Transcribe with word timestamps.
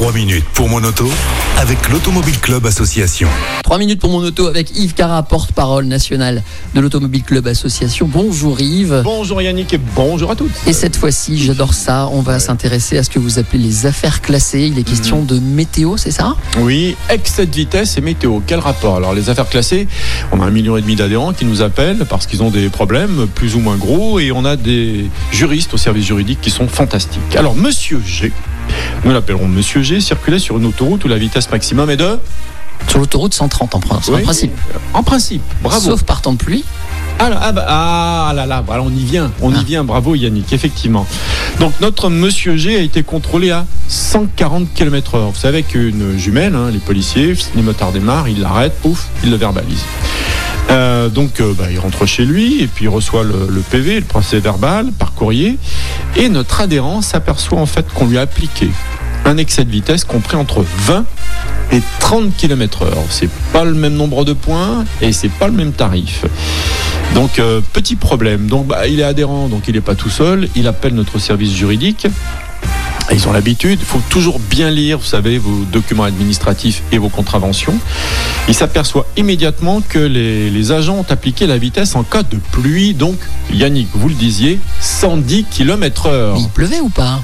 3 0.00 0.12
minutes 0.14 0.46
pour 0.54 0.70
mon 0.70 0.82
auto 0.82 1.06
avec 1.58 1.90
l'Automobile 1.90 2.40
Club 2.40 2.64
Association. 2.64 3.28
3 3.64 3.76
minutes 3.76 4.00
pour 4.00 4.08
mon 4.08 4.20
auto 4.20 4.46
avec 4.46 4.74
Yves 4.74 4.94
Cara, 4.94 5.22
porte-parole 5.22 5.84
national 5.84 6.42
de 6.74 6.80
l'Automobile 6.80 7.22
Club 7.22 7.46
Association. 7.46 8.08
Bonjour 8.10 8.58
Yves. 8.58 9.02
Bonjour 9.04 9.42
Yannick 9.42 9.74
et 9.74 9.80
bonjour 9.94 10.30
à 10.30 10.36
toutes. 10.36 10.52
Et 10.66 10.72
cette 10.72 10.96
fois-ci, 10.96 11.36
j'adore 11.36 11.74
ça, 11.74 12.08
on 12.12 12.22
va 12.22 12.38
s'intéresser 12.38 12.96
à 12.96 13.02
ce 13.02 13.10
que 13.10 13.18
vous 13.18 13.38
appelez 13.38 13.62
les 13.62 13.84
affaires 13.84 14.22
classées. 14.22 14.70
Il 14.72 14.78
est 14.78 14.84
question 14.84 15.22
de 15.22 15.38
météo, 15.38 15.98
c'est 15.98 16.12
ça? 16.12 16.34
Oui, 16.60 16.96
excès 17.10 17.44
de 17.44 17.54
vitesse 17.54 17.98
et 17.98 18.00
météo, 18.00 18.40
quel 18.46 18.60
rapport? 18.60 18.96
Alors 18.96 19.12
les 19.12 19.28
affaires 19.28 19.50
classées, 19.50 19.86
on 20.32 20.40
a 20.40 20.46
un 20.46 20.50
million 20.50 20.78
et 20.78 20.80
demi 20.80 20.96
d'adhérents 20.96 21.34
qui 21.34 21.44
nous 21.44 21.60
appellent 21.60 22.06
parce 22.08 22.26
qu'ils 22.26 22.42
ont 22.42 22.50
des 22.50 22.70
problèmes 22.70 23.26
plus 23.34 23.54
ou 23.54 23.60
moins 23.60 23.76
gros 23.76 24.18
et 24.18 24.32
on 24.32 24.46
a 24.46 24.56
des 24.56 25.10
juristes 25.30 25.74
au 25.74 25.76
service 25.76 26.06
juridique 26.06 26.40
qui 26.40 26.50
sont 26.50 26.68
fantastiques. 26.68 27.36
Alors 27.36 27.54
Monsieur 27.54 28.00
G, 28.02 28.32
nous 29.04 29.12
l'appellerons 29.12 29.48
Monsieur 29.48 29.82
G, 29.82 30.00
circulait 30.00 30.38
sur 30.38 30.58
une 30.58 30.66
autoroute 30.66 31.04
où 31.04 31.08
la 31.08 31.18
vitesse 31.18 31.50
maximum 31.50 31.90
est 31.90 31.96
de 31.96 32.18
Sur 32.88 32.98
l'autoroute 32.98 33.34
130 33.34 33.74
en, 33.74 33.80
prin- 33.80 33.96
en 33.96 34.12
Oui, 34.14 34.22
principe. 34.22 34.52
En 34.94 35.02
principe, 35.02 35.42
bravo. 35.62 35.90
Sauf 35.90 36.02
par 36.02 36.20
temps 36.22 36.32
de 36.32 36.38
pluie. 36.38 36.64
Ah, 37.18 37.28
là, 37.28 37.38
ah, 37.42 37.52
bah, 37.52 37.66
ah 37.68 38.32
là 38.34 38.46
là, 38.46 38.62
voilà, 38.66 38.82
on 38.82 38.90
y 38.90 39.04
vient, 39.04 39.30
on 39.42 39.52
Ah. 39.54 39.58
y 39.60 39.64
vient, 39.64 39.84
bravo 39.84 40.14
Yannick, 40.14 40.52
effectivement. 40.54 41.06
Donc 41.58 41.72
notre 41.82 42.08
monsieur 42.08 42.56
G 42.56 42.76
a 42.76 42.80
été 42.80 43.02
contrôlé 43.02 43.50
à 43.50 43.66
140 43.88 44.72
km 44.74 45.16
heure. 45.16 45.30
Vous 45.30 45.38
savez 45.38 45.62
qu'une 45.62 46.16
jumelle, 46.16 46.54
hein, 46.54 46.70
les 46.72 46.78
policiers, 46.78 47.34
les 47.54 47.62
motards 47.62 47.92
démarrent, 47.92 48.28
ils 48.28 48.40
l'arrêtent, 48.40 48.78
pouf, 48.80 49.08
ils 49.22 49.30
le 49.30 49.36
verbalisent. 49.36 49.84
Euh, 50.70 51.08
donc 51.08 51.40
euh, 51.40 51.52
bah, 51.58 51.64
il 51.70 51.78
rentre 51.80 52.06
chez 52.06 52.24
lui 52.24 52.62
et 52.62 52.66
puis 52.68 52.84
il 52.84 52.88
reçoit 52.88 53.24
le, 53.24 53.48
le 53.50 53.60
PV, 53.60 53.96
le 54.00 54.06
procès 54.06 54.38
verbal 54.38 54.92
par 54.98 55.12
courrier. 55.12 55.58
Et 56.16 56.28
notre 56.28 56.60
adhérent 56.60 57.02
s'aperçoit 57.02 57.58
en 57.58 57.66
fait 57.66 57.86
qu'on 57.92 58.06
lui 58.06 58.18
a 58.18 58.22
appliqué 58.22 58.70
un 59.24 59.36
excès 59.36 59.64
de 59.64 59.70
vitesse 59.70 60.04
compris 60.04 60.36
entre 60.36 60.64
20 60.86 61.04
et 61.72 61.80
30 62.00 62.36
km 62.36 62.82
heure. 62.82 63.04
C'est 63.10 63.30
pas 63.52 63.64
le 63.64 63.74
même 63.74 63.94
nombre 63.94 64.24
de 64.24 64.32
points 64.32 64.84
et 65.00 65.12
c'est 65.12 65.28
pas 65.28 65.46
le 65.46 65.52
même 65.52 65.72
tarif. 65.72 66.24
Donc 67.14 67.38
euh, 67.38 67.60
petit 67.72 67.96
problème. 67.96 68.46
Donc 68.46 68.66
bah, 68.66 68.86
il 68.86 69.00
est 69.00 69.04
adhérent, 69.04 69.48
donc 69.48 69.68
il 69.68 69.74
n'est 69.74 69.80
pas 69.80 69.94
tout 69.94 70.10
seul. 70.10 70.48
Il 70.56 70.66
appelle 70.66 70.94
notre 70.94 71.18
service 71.18 71.52
juridique. 71.52 72.06
Ils 73.12 73.26
ont 73.28 73.32
l'habitude, 73.32 73.78
il 73.80 73.86
faut 73.86 74.00
toujours 74.08 74.38
bien 74.38 74.70
lire, 74.70 74.98
vous 74.98 75.04
savez, 75.04 75.38
vos 75.38 75.64
documents 75.72 76.04
administratifs 76.04 76.82
et 76.92 76.98
vos 76.98 77.08
contraventions. 77.08 77.76
Il 78.48 78.54
s'aperçoit 78.54 79.06
immédiatement 79.16 79.80
que 79.80 79.98
les, 79.98 80.48
les 80.48 80.72
agents 80.72 80.96
ont 80.98 81.06
appliqué 81.12 81.46
la 81.46 81.58
vitesse 81.58 81.96
en 81.96 82.04
cas 82.04 82.22
de 82.22 82.36
pluie. 82.52 82.94
Donc, 82.94 83.18
Yannick, 83.52 83.88
vous 83.94 84.08
le 84.08 84.14
disiez, 84.14 84.60
110 84.80 85.44
km 85.50 86.06
heure. 86.06 86.34
Mais 86.34 86.42
il 86.42 86.48
pleuvait 86.48 86.80
ou 86.80 86.88
pas? 86.88 87.20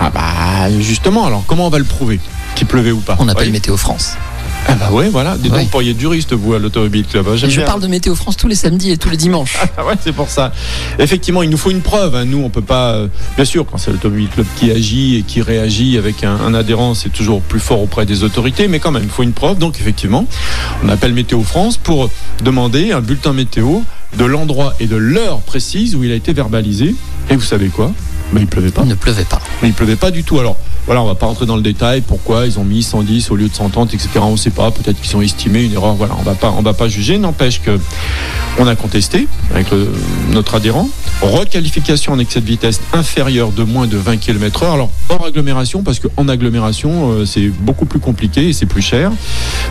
Ah 0.00 0.10
bah 0.10 0.70
justement, 0.80 1.26
alors 1.26 1.44
comment 1.46 1.66
on 1.66 1.70
va 1.70 1.78
le 1.78 1.84
prouver? 1.84 2.20
Qu'il 2.54 2.66
pleuvait 2.66 2.90
ou 2.90 3.00
pas? 3.00 3.16
On 3.18 3.28
appelle 3.28 3.46
Oui. 3.46 3.52
Météo 3.52 3.76
France. 3.76 4.14
Ah 4.68 4.74
bah 4.74 4.90
ouais, 4.92 5.08
voilà. 5.08 5.36
Dis 5.36 5.48
donc, 5.48 5.58
vous 5.60 5.66
pourriez 5.66 5.90
être 5.92 5.98
juriste, 6.00 6.32
vous, 6.32 6.54
à 6.54 6.58
l'Automobile 6.58 7.04
Club. 7.06 7.26
hein, 7.28 7.36
je 7.36 7.46
bien. 7.46 7.64
parle 7.64 7.80
de 7.80 7.86
Météo 7.88 8.14
France 8.14 8.36
tous 8.36 8.46
les 8.46 8.54
samedis 8.54 8.90
et 8.92 8.98
tous 8.98 9.10
les 9.10 9.16
dimanches. 9.16 9.56
Ah 9.76 9.84
ouais, 9.86 9.94
c'est 10.02 10.12
pour 10.12 10.28
ça. 10.28 10.52
Effectivement, 10.98 11.42
il 11.42 11.50
nous 11.50 11.56
faut 11.56 11.70
une 11.70 11.80
preuve. 11.80 12.14
hein. 12.14 12.24
Nous, 12.24 12.38
on 12.38 12.50
peut 12.50 12.60
pas. 12.62 12.92
euh, 12.92 13.08
bien 13.36 13.44
sûr, 13.44 13.64
quand 13.66 13.78
c'est 13.78 13.90
l'Automobile 13.90 14.28
Club 14.28 14.46
qui 14.56 14.70
agit 14.70 15.16
et 15.16 15.22
qui 15.22 15.40
réagit 15.42 15.96
avec 15.96 16.22
un, 16.22 16.36
un 16.36 16.52
adhérent, 16.54 16.94
c'est 16.94 17.08
toujours 17.08 17.40
plus 17.40 17.60
fort 17.60 17.80
auprès 17.80 18.04
des 18.06 18.22
autorités. 18.22 18.68
Mais 18.68 18.78
quand 18.78 18.90
même, 18.92 19.04
il 19.04 19.08
faut 19.10 19.22
une 19.22 19.32
preuve. 19.32 19.58
Donc, 19.58 19.80
effectivement, 19.80 20.26
on 20.84 20.88
appelle 20.88 21.14
Météo 21.14 21.42
France 21.42 21.76
pour 21.78 22.10
demander 22.44 22.92
un 22.92 23.00
bulletin 23.00 23.32
météo 23.32 23.80
de 24.18 24.24
l'endroit 24.24 24.74
et 24.80 24.86
de 24.86 24.96
l'heure 24.96 25.40
précise 25.40 25.94
où 25.96 26.04
il 26.04 26.12
a 26.12 26.14
été 26.16 26.32
verbalisé. 26.32 26.94
Et 27.30 27.36
vous 27.36 27.42
savez 27.42 27.68
quoi? 27.68 27.92
Mais 28.32 28.42
il 28.42 28.46
pleuvait 28.46 28.70
pas. 28.70 28.82
Il 28.82 28.88
ne 28.88 28.94
pleuvait 28.94 29.24
pas. 29.24 29.40
Mais 29.62 29.68
il 29.68 29.74
pleuvait 29.74 29.96
pas 29.96 30.10
du 30.10 30.22
tout. 30.24 30.38
Alors, 30.38 30.56
voilà, 30.90 31.02
on 31.02 31.06
va 31.06 31.14
pas 31.14 31.26
rentrer 31.26 31.46
dans 31.46 31.54
le 31.54 31.62
détail. 31.62 32.00
Pourquoi 32.00 32.46
ils 32.46 32.58
ont 32.58 32.64
mis 32.64 32.82
110 32.82 33.30
au 33.30 33.36
lieu 33.36 33.48
de 33.48 33.54
130, 33.54 33.94
etc. 33.94 34.08
On 34.22 34.32
ne 34.32 34.36
sait 34.36 34.50
pas. 34.50 34.72
Peut-être 34.72 35.00
qu'ils 35.00 35.16
ont 35.16 35.22
estimé 35.22 35.62
une 35.62 35.72
erreur. 35.72 35.94
Voilà, 35.94 36.16
on 36.18 36.22
va 36.24 36.34
pas, 36.34 36.52
on 36.58 36.62
va 36.62 36.74
pas 36.74 36.88
juger. 36.88 37.16
N'empêche 37.16 37.62
que 37.62 37.78
on 38.58 38.66
a 38.66 38.74
contesté 38.74 39.28
avec 39.54 39.70
le- 39.70 39.88
notre 40.32 40.56
adhérent. 40.56 40.88
Requalification 41.22 42.12
en 42.14 42.18
excès 42.18 42.40
de 42.40 42.46
vitesse 42.46 42.80
inférieur 42.92 43.52
de 43.52 43.62
moins 43.62 43.86
de 43.86 43.96
20 43.96 44.16
km/h. 44.16 44.72
Alors 44.74 44.90
hors 45.10 45.24
agglomération, 45.24 45.84
parce 45.84 46.00
qu'en 46.00 46.26
agglomération, 46.28 47.12
euh, 47.12 47.24
c'est 47.24 47.46
beaucoup 47.48 47.86
plus 47.86 48.00
compliqué 48.00 48.48
et 48.48 48.52
c'est 48.52 48.66
plus 48.66 48.82
cher. 48.82 49.12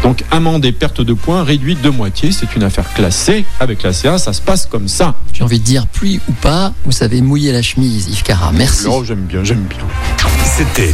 Donc 0.04 0.24
amende 0.32 0.64
et 0.64 0.72
perte 0.72 1.02
de 1.02 1.12
points 1.12 1.44
réduite 1.44 1.82
de 1.82 1.90
moitié. 1.90 2.32
C'est 2.32 2.56
une 2.56 2.64
affaire 2.64 2.94
classée 2.94 3.44
avec 3.60 3.84
la 3.84 3.92
CA. 3.92 4.18
Ça 4.20 4.32
se 4.32 4.42
passe 4.42 4.68
comme 4.68 4.88
ça. 4.88 5.16
J'ai 5.34 5.44
envie 5.44 5.60
de 5.60 5.66
dire 5.66 5.86
pluie 5.86 6.22
ou 6.30 6.32
pas, 6.32 6.72
vous 6.86 6.94
savez 6.94 7.22
mouiller 7.22 7.52
la 7.52 7.62
chemise, 7.62 8.08
Yves 8.10 8.24
Cara. 8.24 8.52
Merci. 8.54 8.86
Oh, 8.90 9.04
j'aime 9.06 9.26
bien, 9.26 9.44
j'aime 9.44 9.66
bien. 9.70 9.80
C'était 10.46 10.94